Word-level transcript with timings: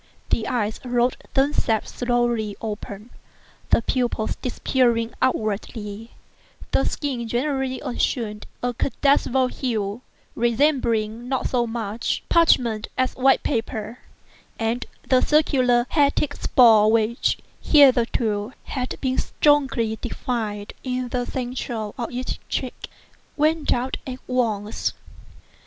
The 0.31 0.47
eyes 0.47 0.79
rolled 0.83 1.17
themselves 1.35 1.91
slowly 1.93 2.55
open, 2.59 3.11
the 3.69 3.83
pupils 3.83 4.35
disappearing 4.37 5.13
upwardly; 5.21 6.13
the 6.71 6.85
skin 6.85 7.27
generally 7.27 7.79
assumed 7.85 8.47
a 8.63 8.73
cadaverous 8.73 9.59
hue, 9.59 10.01
resembling 10.33 11.29
not 11.29 11.47
so 11.49 11.67
much 11.67 12.23
parchment 12.29 12.87
as 12.97 13.13
white 13.15 13.43
paper; 13.43 13.99
and 14.57 14.87
the 15.07 15.21
circular 15.21 15.85
hectic 15.89 16.33
spots 16.33 16.91
which, 16.91 17.37
hitherto, 17.61 18.53
had 18.63 18.95
been 19.01 19.19
strongly 19.19 19.97
defined 20.01 20.73
in 20.83 21.09
the 21.09 21.25
centre 21.25 21.75
of 21.95 22.09
each 22.09 22.39
cheek, 22.49 22.89
went 23.37 23.71
out 23.71 23.97
at 24.07 24.17
once. 24.25 24.93